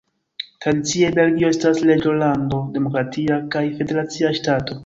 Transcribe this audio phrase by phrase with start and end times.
[0.63, 4.79] Tradicie Belgio estas Reĝolando, demokratia kaj federacia ŝtato.